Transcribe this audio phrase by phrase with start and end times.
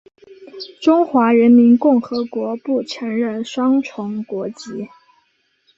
[0.81, 4.89] 中华人民共和国不承认双重国籍。